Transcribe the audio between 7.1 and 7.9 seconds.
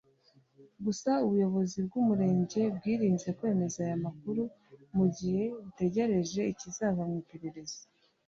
iperereza